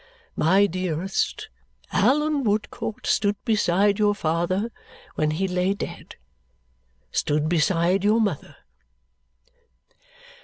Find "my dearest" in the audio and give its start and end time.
0.35-1.47